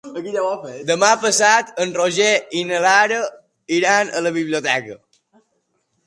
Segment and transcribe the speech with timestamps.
[0.91, 2.29] Demà passat en Roger
[2.61, 3.19] i na Lara
[3.81, 4.97] iran a la biblioteca.